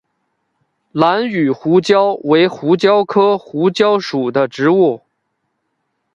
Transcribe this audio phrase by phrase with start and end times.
[0.93, 5.01] 兰屿胡椒为胡椒科胡椒属的植物。